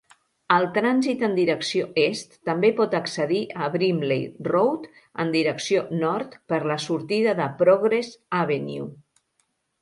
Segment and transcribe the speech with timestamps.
[0.53, 4.89] El trànsit en direcció est també pot accedir a Brimley Road
[5.25, 8.11] en direcció nord per la sortida de Progress
[8.41, 8.91] Avenue.